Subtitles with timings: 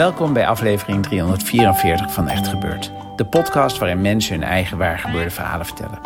[0.00, 2.92] Welkom bij aflevering 344 van Echt Gebeurd.
[3.16, 6.00] De podcast waarin mensen hun eigen waargebeurde verhalen vertellen.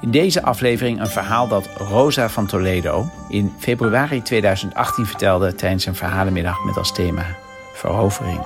[0.00, 5.94] In deze aflevering een verhaal dat Rosa van Toledo in februari 2018 vertelde tijdens een
[5.94, 7.24] verhalenmiddag met als thema
[7.74, 8.40] verovering.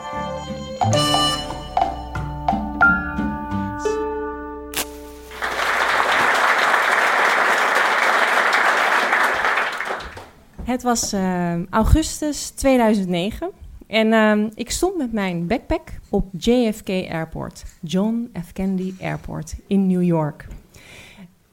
[10.65, 13.51] Het was uh, augustus 2009
[13.91, 14.07] en
[14.39, 18.53] uh, ik stond met mijn backpack op JFK Airport, John F.
[18.53, 20.47] Kennedy Airport in New York.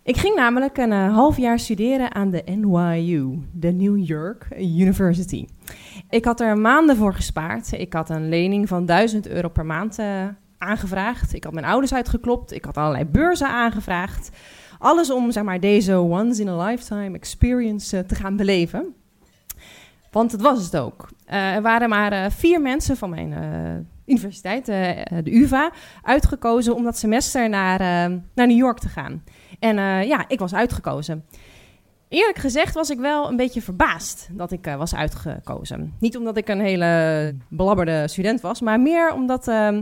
[0.03, 5.47] Ik ging namelijk een uh, half jaar studeren aan de NYU, de New York University.
[6.09, 7.71] Ik had er maanden voor gespaard.
[7.71, 10.25] Ik had een lening van 1000 euro per maand uh,
[10.57, 11.33] aangevraagd.
[11.33, 12.51] Ik had mijn ouders uitgeklopt.
[12.51, 14.29] Ik had allerlei beurzen aangevraagd.
[14.79, 18.95] Alles om zeg maar, deze once in a lifetime experience uh, te gaan beleven.
[20.17, 21.09] Want het was het ook.
[21.29, 26.83] Uh, er waren maar uh, vier mensen van mijn uh, universiteit, de UVA, uitgekozen om
[26.83, 27.79] dat semester naar,
[28.33, 29.23] naar New York te gaan.
[29.59, 29.75] En
[30.07, 31.25] ja, ik was uitgekozen.
[32.09, 35.93] Eerlijk gezegd was ik wel een beetje verbaasd dat ik was uitgekozen.
[35.99, 39.81] Niet omdat ik een hele belabberde student was, maar meer omdat ehm,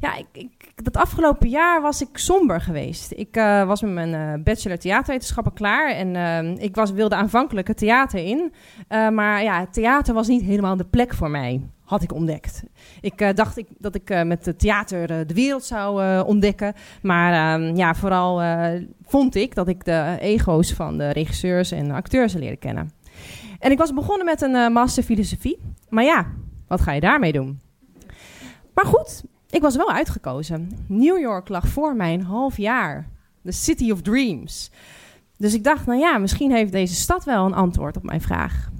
[0.00, 3.12] ja, ik, dat afgelopen jaar was ik somber geweest.
[3.12, 7.68] Ik uh, was met mijn uh, bachelor theaterwetenschappen klaar en uh, ik was, wilde aanvankelijk
[7.68, 8.52] het theater in.
[8.88, 12.62] maar ja, het theater was niet helemaal de plek voor mij, had ik ontdekt.
[13.00, 16.74] Ik dacht ik, dat ik met het theater de wereld zou ontdekken.
[17.02, 18.42] Maar ehm, ja, vooral
[19.02, 22.90] vond ik dat ik de ego's van de regisseurs en acteurs leerde kennen.
[23.58, 25.58] En ik was begonnen met een master filosofie.
[25.88, 26.26] Maar ja,
[26.68, 27.60] wat ga je daarmee doen?
[28.74, 30.70] Maar goed, ik was wel uitgekozen.
[30.86, 33.08] New York lag voor mij een half jaar.
[33.44, 34.70] The City of Dreams.
[35.36, 38.70] Dus ik dacht, nou ja, misschien heeft deze stad wel een antwoord op mijn vraag.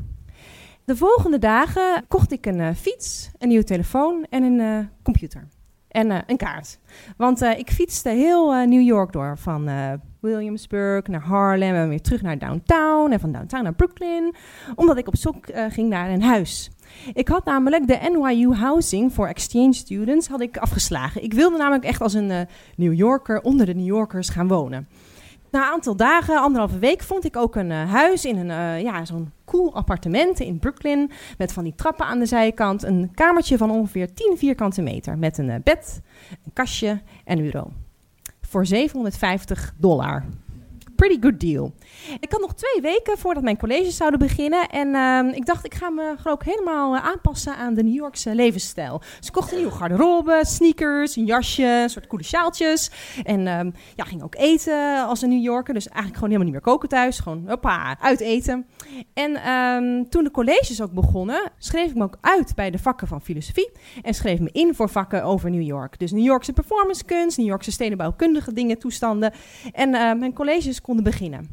[0.84, 5.48] De volgende dagen kocht ik een uh, fiets, een nieuwe telefoon en een uh, computer.
[5.88, 6.78] En uh, een kaart.
[7.16, 9.38] Want ik fietste heel New York door.
[9.38, 9.68] Van
[10.20, 13.12] Williamsburg naar Harlem en weer terug naar downtown.
[13.12, 14.34] En van downtown naar Brooklyn.
[14.74, 16.70] Omdat ik op zoek ging naar een huis.
[17.12, 21.22] Ik had namelijk de NYU Housing for Exchange Students had ik afgeslagen.
[21.22, 22.40] Ik wilde namelijk echt als een uh,
[22.76, 24.88] New Yorker onder de New Yorkers gaan wonen.
[25.50, 29.04] Na een aantal dagen, anderhalve week, vond ik ook een uh, huis in een, ja,
[29.04, 31.10] zo'n cool appartement in Brooklyn.
[31.38, 32.82] Met van die trappen aan de zijkant.
[32.82, 35.18] Een kamertje van ongeveer 10 vierkante meter.
[35.18, 36.00] Met een bed,
[36.44, 37.68] een kastje en een bureau.
[38.50, 40.24] Voor 750 dollar
[41.00, 41.72] pretty good deal.
[42.20, 44.68] Ik had nog twee weken voordat mijn colleges zouden beginnen.
[44.68, 48.34] En uh, ik dacht, ik ga me ook helemaal uh, aanpassen aan de New Yorkse
[48.34, 48.98] levensstijl.
[48.98, 52.90] Dus ik kocht een nieuwe garderobe, sneakers, een jasje, een soort coole sjaaltjes.
[53.24, 55.74] En um, ja, ging ook eten als een New Yorker.
[55.74, 57.18] Dus eigenlijk gewoon helemaal niet meer koken thuis.
[57.18, 58.66] Gewoon, hoppa, uit eten.
[59.14, 63.06] En um, toen de colleges ook begonnen, schreef ik me ook uit bij de vakken
[63.06, 63.70] van filosofie.
[64.02, 65.98] En schreef me in voor vakken over New York.
[65.98, 69.32] Dus New Yorkse performancekunst, New Yorkse stedenbouwkundige dingen, toestanden.
[69.72, 71.48] En uh, mijn colleges konden beginnen.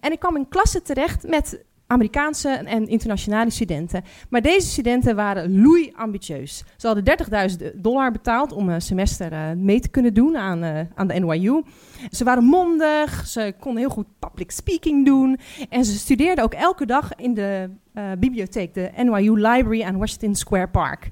[0.00, 4.04] En ik kwam in klassen terecht met Amerikaanse en internationale studenten.
[4.28, 6.64] Maar deze studenten waren loei ambitieus.
[6.76, 7.18] Ze hadden
[7.60, 11.14] 30.000 dollar betaald om een semester uh, mee te kunnen doen aan, uh, aan de
[11.14, 11.62] NYU.
[12.10, 15.38] Ze waren mondig, ze konden heel goed public speaking doen.
[15.68, 20.34] En ze studeerden ook elke dag in de uh, bibliotheek, de NYU Library aan Washington
[20.34, 21.08] Square Park.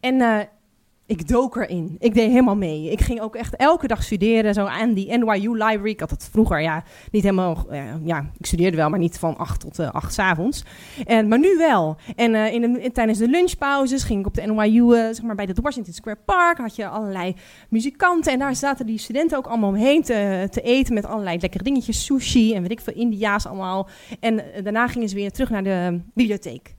[0.00, 0.48] En
[1.06, 1.96] ik dook erin.
[1.98, 2.90] Ik deed helemaal mee.
[2.90, 5.90] Ik ging ook echt elke dag studeren, zo aan die NYU Library.
[5.90, 9.36] Ik had het vroeger, ja, niet helemaal, uh, ja, ik studeerde wel, maar niet van
[9.36, 10.64] acht tot uh, acht s avonds.
[11.04, 11.96] En, maar nu wel.
[12.16, 15.34] En uh, in de, in, tijdens de lunchpauzes ging ik op de NYU, zeg maar
[15.34, 17.34] bij het Washington Square Park, had je allerlei
[17.68, 18.32] muzikanten.
[18.32, 22.04] En daar zaten die studenten ook allemaal omheen te, te eten met allerlei lekkere dingetjes,
[22.04, 23.88] sushi en weet ik veel, India's allemaal.
[24.20, 26.74] En daarna gingen ze weer terug naar de bibliotheek.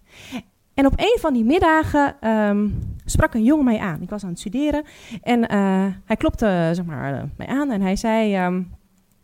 [0.73, 4.01] En op een van die middagen um, sprak een jongen mij aan.
[4.01, 4.83] Ik was aan het studeren
[5.21, 8.45] en uh, hij klopte zeg maar, uh, mij aan en hij zei...
[8.45, 8.71] Um,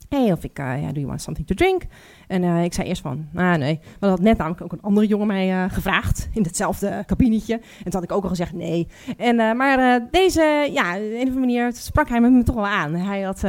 [0.10, 1.84] hey, of ik, do you want something to drink?
[2.28, 3.80] En ik zei eerst van, ah nee.
[4.00, 7.54] Maar had net namelijk ook een andere jongen mij gevraagd in hetzelfde kabinetje.
[7.54, 8.88] En toen had ik ook al gezegd nee.
[9.18, 12.94] En, maar deze, ja, op een of andere manier sprak hij me toch wel aan.
[12.94, 13.44] Hij had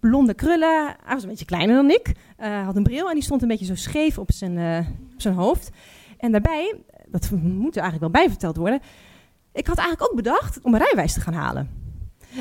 [0.00, 0.84] blonde krullen.
[1.04, 2.12] Hij was een beetje kleiner dan ik.
[2.64, 5.70] Had een bril en die stond een beetje zo scheef op zijn, op zijn hoofd.
[6.18, 6.74] En daarbij,
[7.06, 8.80] dat moet er eigenlijk wel bijverteld worden.
[9.56, 11.84] Ik had eigenlijk ook bedacht om een rijwijs te gaan halen.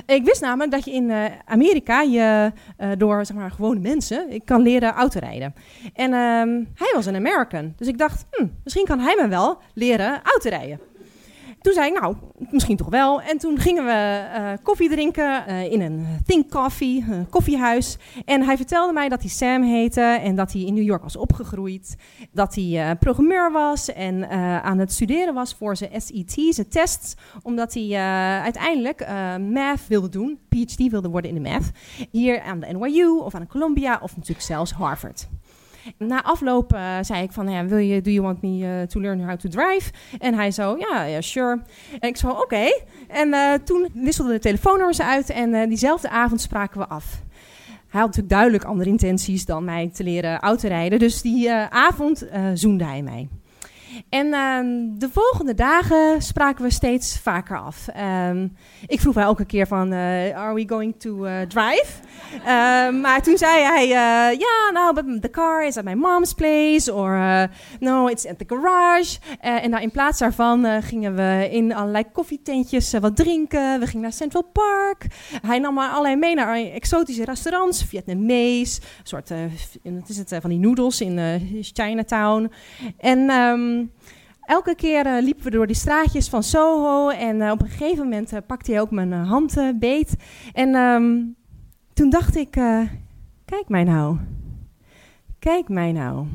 [0.06, 4.30] Ik wist namelijk dat je in uh, Amerika je uh, door zeg maar, gewone mensen
[4.32, 5.54] ik kan leren autorijden.
[5.94, 7.74] En um, hij was een American.
[7.78, 10.80] Dus ik dacht, hm, misschien kan hij me wel leren autorijden.
[11.66, 12.16] Toen zei ik, nou,
[12.50, 13.22] misschien toch wel.
[13.22, 17.98] En toen gingen we uh, koffie drinken uh, in een Think Coffee, een koffiehuis.
[18.26, 21.16] En hij vertelde mij dat hij Sam heette en dat hij in New York was
[21.16, 21.96] opgegroeid.
[22.32, 24.30] Dat hij programmeur was en
[24.64, 27.16] aan het studeren was voor zijn SET, zijn tests.
[27.42, 27.92] Omdat hij
[28.42, 29.08] uiteindelijk
[29.40, 31.72] math wilde doen, PhD wilde worden in de math.
[32.12, 35.28] Hier aan de NYU of aan Columbia of natuurlijk zelfs Harvard.
[35.98, 39.02] Na afloop uh, zei ik van, ja, wil je, do you want me uh, to
[39.02, 39.92] learn how to drive?
[40.20, 41.62] En hij zo, ja, yeah, sure.
[42.00, 42.66] En ik zo, oké.
[43.08, 47.24] En uh, toen wisselden de telefoonnummers uit en diezelfde avond spraken we af.
[47.70, 51.00] Hij had natuurlijk duidelijk andere intenties dan mij te leren autorijden.
[51.00, 53.28] Dus die avond zoende hij mij.
[54.10, 57.88] En um, de volgende dagen spraken we steeds vaker af.
[58.30, 58.56] Um,
[58.88, 61.86] ik vroeg wel elke keer van, uh, are we going to uh, drive?
[62.34, 66.34] Um, maar toen zei hij, ja, uh, yeah, nou, the car is at my mom's
[66.34, 66.94] place.
[66.94, 67.48] Or,
[67.80, 69.18] no, it's at the garage.
[69.40, 73.80] en nou, in plaats daarvan gingen we in allerlei koffietentjes wat drinken.
[73.80, 75.06] We gingen naar Central Park.
[75.42, 77.84] Hij nam maar allerlei mee naar exotische restaurants.
[77.84, 79.30] Vietnamees, een soort,
[79.84, 81.20] wat is het, van die noodles in
[81.62, 82.52] Chinatown.
[82.98, 83.30] En...
[84.46, 88.04] elke keer uh, liepen we door die straatjes van Soho en uh, op een gegeven
[88.04, 90.16] moment pakte hij ook mijn hand beet.
[90.54, 91.36] En um,
[91.94, 92.52] toen dacht ik,
[93.46, 94.18] kijk mij nou,
[95.40, 96.26] kijk mij nou.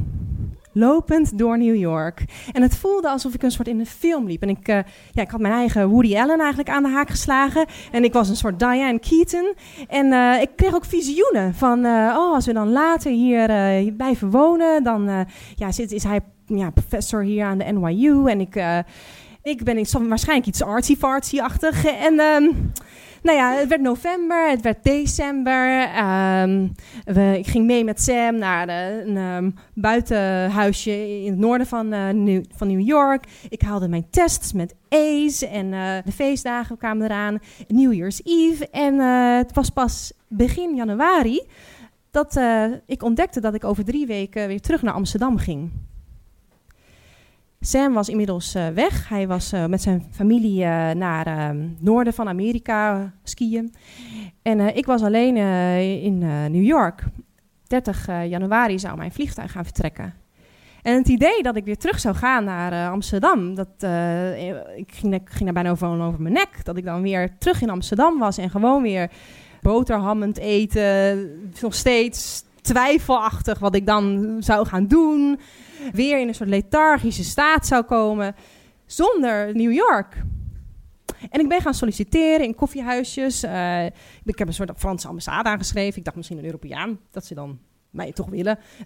[0.72, 2.24] Lopend door New York.
[2.52, 4.42] En het voelde alsof ik een soort in een film liep.
[4.42, 7.66] En ik, ja, ik had mijn eigen Woody Allen eigenlijk aan de haak geslagen.
[7.92, 9.54] En ik was een soort Diane Keaton.
[9.88, 13.46] En ik kreeg ook visioenen van, oh, als we dan later hier
[13.92, 16.20] blijven wonen, dan ja, is hij
[16.58, 18.26] ja, professor hier aan de NYU.
[18.26, 18.78] En ik, uh,
[19.42, 21.84] ik ben iets, waarschijnlijk iets artsy-fartsy-achtig.
[21.84, 22.72] En um,
[23.22, 25.88] nou ja, het werd november, het werd december.
[26.42, 26.74] Um,
[27.04, 32.08] we, ik ging mee met Sam naar een um, buitenhuisje in het noorden van, uh,
[32.08, 33.24] New, van New York.
[33.48, 37.38] Ik haalde mijn tests met A's en uh, de feestdagen kwamen eraan.
[37.68, 38.68] New Year's Eve.
[38.70, 38.98] En
[39.36, 41.42] het was pas begin januari
[42.10, 42.40] dat
[42.86, 45.70] ik ontdekte dat ik over drie weken weer terug naar Amsterdam ging.
[47.62, 49.08] Sam was inmiddels uh, weg.
[49.08, 53.74] Hij was uh, met zijn familie uh, naar het noorden van Amerika skiën.
[54.42, 55.36] En ik was alleen
[56.02, 56.18] in
[56.52, 57.04] New York.
[57.66, 60.14] 30 januari zou mijn vliegtuig gaan vertrekken.
[60.82, 63.68] En het idee dat ik weer terug zou gaan naar Amsterdam, dat,
[64.76, 66.64] ik, ging, ik ging daar bijna over, over mijn nek.
[66.64, 69.10] Dat ik dan weer terug in Amsterdam was en gewoon weer
[69.60, 71.30] boterhammend eten.
[71.60, 75.40] Nog steeds twijfelachtig wat ik dan zou gaan doen
[75.92, 78.34] weer in een soort lethargische staat zou komen
[78.86, 80.22] zonder New York.
[81.30, 83.44] En ik ben gaan solliciteren in koffiehuisjes.
[83.44, 83.84] Uh,
[84.24, 85.98] ik heb een soort Franse ambassade aangeschreven.
[85.98, 87.58] Ik dacht misschien een Europeaan, dat ze dan
[87.90, 88.58] mij toch willen.
[88.80, 88.84] Uh,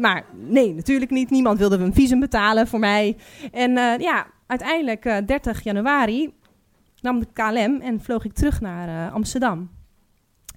[0.00, 1.30] maar nee, natuurlijk niet.
[1.30, 3.16] Niemand wilde een visum betalen voor mij.
[3.52, 6.34] En uh, ja, uiteindelijk 30 januari
[7.00, 9.70] nam de KLM en vloog ik terug naar Amsterdam.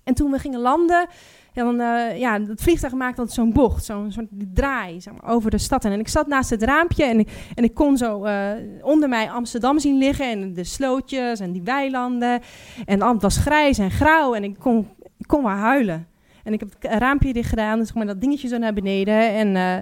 [0.03, 1.07] En toen we gingen landen,
[1.53, 5.51] dan, uh, ja, het vliegtuig maakte altijd zo'n bocht, zo'n soort draai zeg maar, over
[5.51, 5.85] de stad.
[5.85, 9.31] En ik zat naast het raampje en ik, en ik kon zo uh, onder mij
[9.31, 12.41] Amsterdam zien liggen en de slootjes en die weilanden.
[12.85, 16.07] En het was grijs en grauw en ik kon, ik kon huilen.
[16.43, 19.33] En ik heb het raampje dicht gedaan, dus maar dat dingetje zo naar beneden.
[19.33, 19.77] En uh,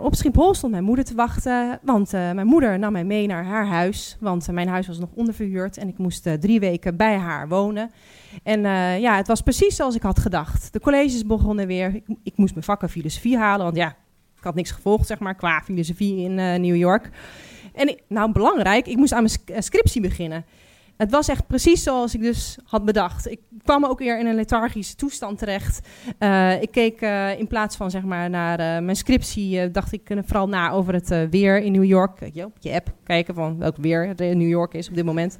[0.00, 3.44] op Schiphol stond mijn moeder te wachten, want uh, mijn moeder nam mij mee naar
[3.44, 4.16] haar huis.
[4.20, 7.48] Want uh, mijn huis was nog onderverhuurd en ik moest uh, drie weken bij haar
[7.48, 7.90] wonen.
[8.42, 8.60] En
[9.00, 10.72] ja, het was precies zoals ik had gedacht.
[10.72, 11.94] De colleges begonnen weer.
[11.94, 13.88] Ik, ik, moest mijn vakken filosofie halen, want ja,
[14.36, 17.10] ik had niks gevolgd, zeg maar, qua filosofie in New York.
[17.74, 20.44] En nou, belangrijk, ik moest aan mijn scriptie beginnen.
[21.00, 23.30] Het was echt precies zoals ik dus had bedacht.
[23.30, 25.88] Ik kwam ook weer in een lethargische toestand terecht.
[26.18, 30.10] Uh, ik keek uh, in plaats van zeg maar naar uh, mijn scriptie, dacht ik
[30.24, 32.18] vooral na over het weer in New York.
[32.32, 35.04] Je, op je app kijken van welk weer het in New York is op dit
[35.04, 35.38] moment.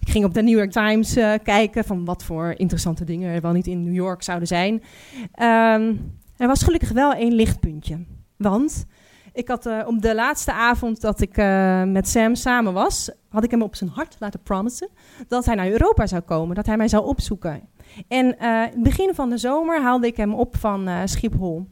[0.00, 3.52] Ik ging op de New York Times kijken van wat voor interessante dingen er wel
[3.52, 4.72] niet in New York zouden zijn.
[4.74, 8.04] Um, er was gelukkig wel één lichtpuntje.
[8.36, 8.86] Want
[9.34, 13.44] ik had uh, op de laatste avond dat ik uh, met Sam samen was, had
[13.44, 14.88] ik hem op zijn hart laten promissen
[15.28, 17.68] dat hij naar Europa zou komen, dat hij mij zou opzoeken.
[18.08, 21.66] En uh, begin van de zomer haalde ik hem op van Schiphol.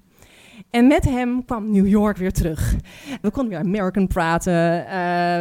[0.72, 2.74] En met hem kwam New York weer terug.
[3.20, 4.52] We konden weer American praten.
[4.52, 4.84] Uh,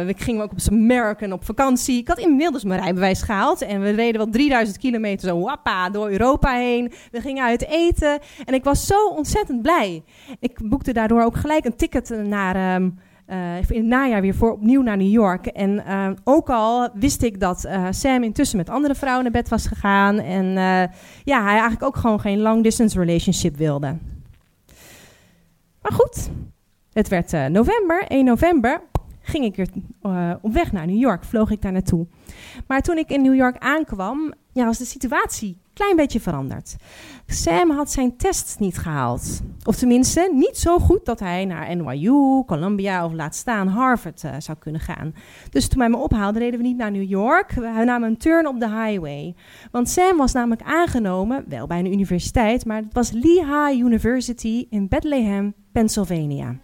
[0.06, 1.98] we gingen ook op American op vakantie.
[1.98, 3.62] Ik had inmiddels mijn rijbewijs gehaald.
[3.62, 6.92] En we reden wel 3000 kilometer zo wappa door Europa heen.
[7.10, 8.18] We gingen uit eten.
[8.44, 10.04] En ik was zo ontzettend blij.
[10.40, 12.74] Ik boekte daardoor ook gelijk een ticket naar...
[12.74, 12.98] Um,
[13.28, 15.46] uh, in het najaar weer voor opnieuw naar New York.
[15.46, 19.48] En uh, ook al wist ik dat uh, Sam intussen met andere vrouwen naar bed
[19.48, 20.18] was gegaan.
[20.18, 20.44] En
[21.24, 24.11] ja, hij eigenlijk ook gewoon geen long distance relationship wilde.
[25.82, 26.30] Maar goed,
[26.92, 28.04] het werd uh, november.
[28.08, 28.82] 1 november
[29.20, 29.68] ging ik weer
[30.02, 32.06] uh, op weg naar New York, vloog ik daar naartoe.
[32.66, 36.76] Maar toen ik in New York aankwam, ja, was de situatie klein beetje veranderd.
[37.26, 39.40] Sam had zijn tests niet gehaald.
[39.64, 44.34] Of tenminste, niet zo goed dat hij naar NYU, Columbia of laat staan Harvard uh,
[44.38, 45.14] zou kunnen gaan.
[45.50, 47.52] Dus toen hij me ophaalde, reden we niet naar New York.
[47.52, 49.34] We namen een turn op de highway.
[49.70, 54.88] Want Sam was namelijk aangenomen, wel bij een universiteit, maar het was Lehigh University in
[54.88, 56.56] Bethlehem, Pennsylvania.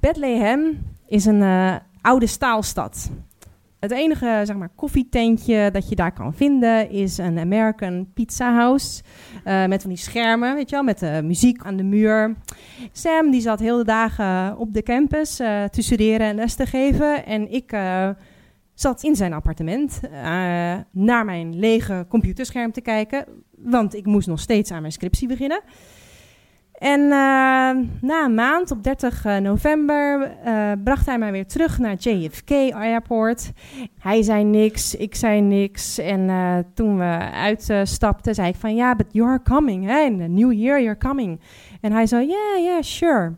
[0.00, 3.10] Bethlehem is een uh, oude staalstad.
[3.80, 9.02] Het enige zeg maar, koffietentje dat je daar kan vinden is een American Pizza House.
[9.44, 12.36] Uh, met van die schermen, weet je wel, met uh, muziek aan de muur.
[12.92, 16.66] Sam die zat heel de dagen op de campus uh, te studeren en les te
[16.66, 17.26] geven.
[17.26, 17.76] En ik
[18.74, 20.00] zat in zijn appartement
[20.90, 23.24] naar mijn lege computerscherm te kijken.
[23.56, 25.60] Want ik moest nog steeds aan mijn scriptie beginnen.
[26.78, 27.10] En uh,
[28.00, 32.50] na een maand, op 30 uh, november, uh, bracht hij mij weer terug naar JFK
[32.72, 33.52] Airport.
[33.98, 35.98] Hij zei niks, ik zei niks.
[35.98, 36.30] En
[36.74, 38.74] toen we uitstapten, zei ik van...
[38.74, 40.00] Ja, but you're coming, hè?
[40.00, 41.40] In the new year, you're coming.
[41.80, 43.34] En hij zei, yeah, yeah, sure.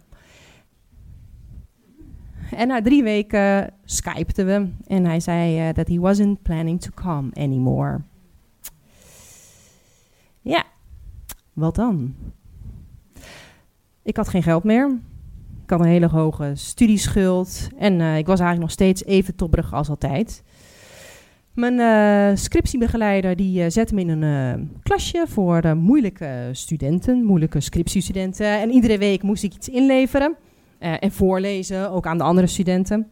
[2.51, 4.69] En na drie weken skypten we.
[4.87, 8.01] En hij zei dat he wasn't planning to come anymore.
[10.41, 10.65] Ja,
[11.53, 12.15] wat dan?
[14.11, 14.99] Ik had geen geld meer.
[15.65, 17.69] Ik had een hele hoge studieschuld.
[17.79, 20.43] En uh, ik was eigenlijk nog steeds even tobberig als altijd.
[21.55, 28.47] Mijn uh, scriptiebegeleider die, uh, zette me in een klasje voor moeilijke studenten, moeilijke scriptiestudenten.
[28.47, 30.37] En iedere week moest ik iets inleveren
[30.79, 33.11] en voorlezen, ook aan de andere studenten.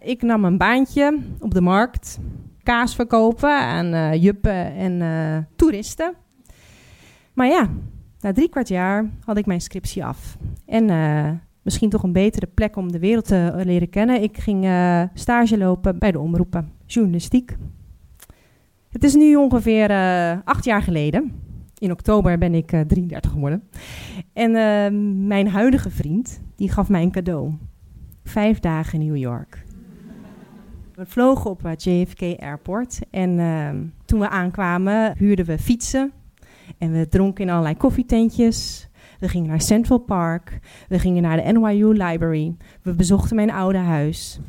[0.00, 2.18] Ik nam een baantje op de markt,
[2.62, 6.14] kaas verkopen aan juppen en toeristen.
[7.32, 7.68] Maar ja,
[8.24, 10.38] na drie kwart jaar had ik mijn scriptie af.
[10.66, 11.30] En uh,
[11.62, 14.22] misschien toch een betere plek om de wereld te leren kennen.
[14.22, 17.56] Ik ging uh, stage lopen bij de omroepen, journalistiek.
[18.88, 19.90] Het is nu ongeveer
[20.44, 21.32] acht jaar geleden.
[21.78, 23.62] In oktober ben ik 33 geworden.
[24.32, 24.52] En
[25.26, 27.52] mijn huidige vriend, die gaf mij een cadeau.
[28.24, 29.64] Vijf dagen in New York.
[30.94, 33.00] We vlogen op JFK Airport.
[33.10, 36.12] En toen we aankwamen, huurden we fietsen
[36.78, 38.88] en we dronken in allerlei koffietentjes.
[39.20, 40.58] We gingen naar Central Park.
[40.88, 42.56] We gingen naar de NYU Library.
[42.82, 44.40] We bezochten mijn oude huis.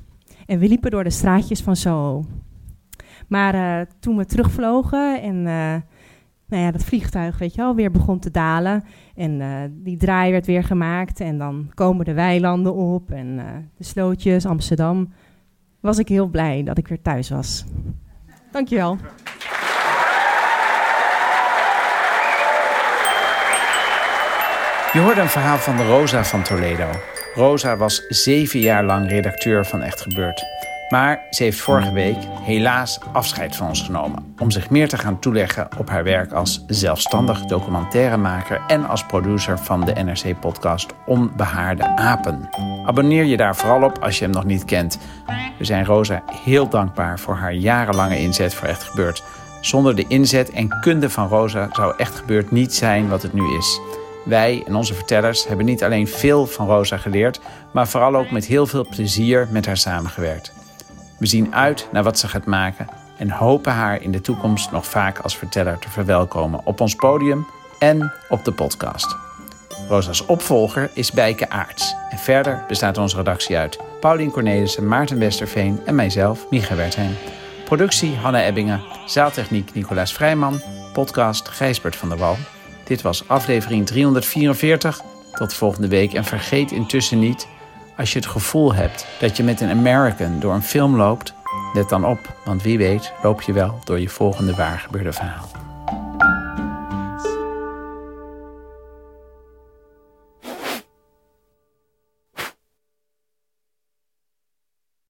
[0.45, 2.25] En we liepen door de straatjes van Soho.
[3.27, 5.75] Maar uh, toen we terugvlogen en uh,
[6.47, 8.83] nou ja, dat vliegtuig, weet je wel, weer begon te dalen.
[9.15, 11.19] En uh, die draai werd weer gemaakt.
[11.19, 13.35] En dan komen de weilanden op en
[13.77, 15.13] de slootjes, Amsterdam.
[15.79, 17.65] Was ik heel blij dat ik weer thuis was.
[18.51, 18.97] Dankjewel.
[24.95, 26.89] Je hoorde een verhaal van Rosa van Toledo.
[27.33, 30.45] Rosa was zeven jaar lang redacteur van Echt Gebeurd.
[30.89, 34.33] Maar ze heeft vorige week helaas afscheid van ons genomen...
[34.37, 38.61] om zich meer te gaan toeleggen op haar werk als zelfstandig documentairemaker...
[38.67, 42.49] en als producer van de NRC-podcast Onbehaarde Apen.
[42.85, 44.99] Abonneer je daar vooral op als je hem nog niet kent.
[45.57, 49.23] We zijn Rosa heel dankbaar voor haar jarenlange inzet voor Echt Gebeurd.
[49.61, 53.57] Zonder de inzet en kunde van Rosa zou Echt Gebeurd niet zijn wat het nu
[53.57, 53.79] is...
[54.25, 57.39] Wij en onze vertellers hebben niet alleen veel van Rosa geleerd,
[57.71, 60.53] maar vooral ook met heel veel plezier met haar samengewerkt.
[61.19, 64.85] We zien uit naar wat ze gaat maken en hopen haar in de toekomst nog
[64.85, 67.47] vaak als verteller te verwelkomen op ons podium
[67.79, 69.15] en op de podcast.
[69.89, 71.95] Rosa's opvolger is Bijke Aarts.
[72.09, 77.15] En verder bestaat onze redactie uit Paulien Cornelissen, Maarten Westerveen en mijzelf, Micha Wertheim.
[77.65, 80.61] Productie Hanne Ebbingen, zaaltechniek Nicolaas Vrijman,
[80.93, 82.35] podcast Gijsbert van der Wal.
[82.85, 85.01] Dit was aflevering 344.
[85.31, 86.13] Tot volgende week.
[86.13, 87.47] En vergeet intussen niet,
[87.97, 91.33] als je het gevoel hebt dat je met een American door een film loopt,
[91.73, 95.54] let dan op, want wie weet loop je wel door je volgende waargebeurde verhaal.